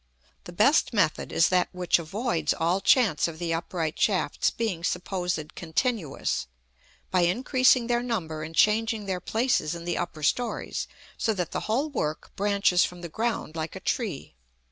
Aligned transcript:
The 0.45 0.51
best 0.51 0.93
method 0.93 1.31
is 1.31 1.49
that 1.49 1.69
which 1.73 1.99
avoids 1.99 2.55
all 2.55 2.81
chance 2.81 3.27
of 3.27 3.37
the 3.37 3.53
upright 3.53 3.99
shafts 3.99 4.49
being 4.49 4.83
supposed 4.83 5.53
continuous, 5.53 6.47
by 7.11 7.21
increasing 7.21 7.85
their 7.85 8.01
number 8.01 8.41
and 8.41 8.55
changing 8.55 9.05
their 9.05 9.21
places 9.21 9.75
in 9.75 9.85
the 9.85 9.99
upper 9.99 10.23
stories, 10.23 10.87
so 11.19 11.35
that 11.35 11.51
the 11.51 11.59
whole 11.69 11.87
work 11.91 12.35
branches 12.35 12.83
from 12.83 13.01
the 13.01 13.09
ground 13.09 13.55
like 13.55 13.75
a 13.75 13.79
tree. 13.79 14.33